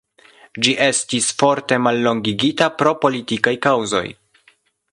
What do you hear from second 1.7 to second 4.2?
mallongigita pro politikaj kaŭzoj.